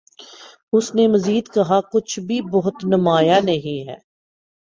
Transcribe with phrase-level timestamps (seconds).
[0.73, 3.97] اس نے مزید کہا کچھ بھِی بہت نُمایاں نہیں ہے